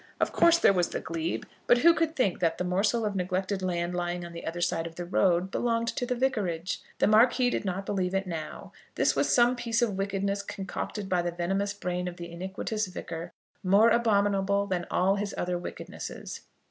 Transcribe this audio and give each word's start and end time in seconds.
Of 0.19 0.31
course 0.33 0.57
there 0.57 0.73
was 0.73 0.89
the 0.89 0.99
glebe. 0.99 1.43
But 1.67 1.77
who 1.77 1.93
could 1.93 2.15
think 2.15 2.39
that 2.39 2.57
the 2.57 2.63
morsel 2.63 3.05
of 3.05 3.15
neglected 3.15 3.61
land 3.61 3.93
lying 3.93 4.25
on 4.25 4.33
the 4.33 4.47
other 4.47 4.59
side 4.59 4.87
of 4.87 4.95
the 4.95 5.05
road 5.05 5.51
belonged 5.51 5.89
to 5.89 6.07
the 6.07 6.15
vicarage? 6.15 6.81
The 6.97 7.05
Marquis 7.05 7.51
did 7.51 7.65
not 7.65 7.85
believe 7.85 8.15
it 8.15 8.25
now. 8.25 8.71
This 8.95 9.15
was 9.15 9.31
some 9.31 9.55
piece 9.55 9.79
of 9.83 9.99
wickedness 9.99 10.41
concocted 10.41 11.07
by 11.07 11.21
the 11.21 11.31
venomous 11.31 11.75
brain 11.75 12.07
of 12.07 12.17
the 12.17 12.31
iniquitous 12.31 12.87
Vicar, 12.87 13.31
more 13.63 13.89
abominable 13.91 14.65
than 14.65 14.87
all 14.89 15.17
his 15.17 15.35
other 15.37 15.59
wickednesses. 15.59 16.41